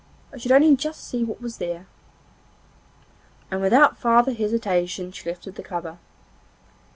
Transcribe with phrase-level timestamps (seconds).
[0.33, 1.85] I should only just see what was there.'
[3.51, 5.99] And without farther hesitation she lifted the cover.